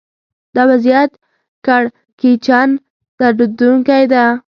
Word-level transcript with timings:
دا 0.55 0.61
وضعیت 0.71 1.11
کړکېچن 1.65 2.69
دردونکی 3.19 4.03
و 4.27 4.31